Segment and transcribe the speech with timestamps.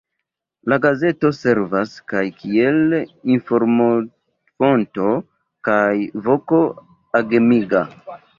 [0.71, 2.95] La gazeto servas kaj kiel
[3.35, 5.11] informofonto
[5.71, 5.85] kaj
[6.31, 6.63] voko
[7.23, 7.85] agemiga.